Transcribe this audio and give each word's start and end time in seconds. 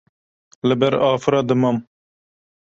li 0.67 0.75
ber 0.81 0.93
afira 1.11 1.41
dimam 1.47 1.77